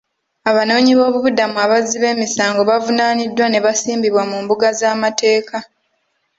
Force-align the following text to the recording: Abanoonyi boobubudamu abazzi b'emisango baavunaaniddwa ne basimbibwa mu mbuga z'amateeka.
Abanoonyi 0.49 0.91
boobubudamu 0.97 1.57
abazzi 1.65 1.95
b'emisango 2.03 2.61
baavunaaniddwa 2.69 3.45
ne 3.49 3.59
basimbibwa 3.65 4.23
mu 4.29 4.37
mbuga 4.43 4.67
z'amateeka. 4.79 5.57